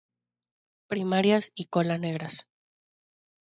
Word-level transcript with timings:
Primarias 0.87 1.51
y 1.53 1.67
cola 1.67 1.99
negras. 1.99 2.47